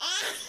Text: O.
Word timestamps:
O. 0.00 0.34